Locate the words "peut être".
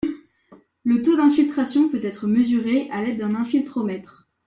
1.87-2.25